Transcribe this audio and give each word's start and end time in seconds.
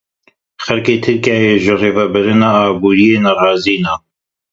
Xelkê 0.63 0.95
Tirkiyeyê 1.03 1.55
ji 1.63 1.73
rêvebirina 1.81 2.49
aboriyê 2.69 3.17
nerazî 3.25 3.77
ne. 3.83 3.93